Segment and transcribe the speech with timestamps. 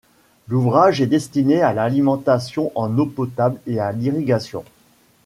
[0.47, 4.65] L'ouvrage est destiné à l'alimentation en eau potable et à l'irrigation.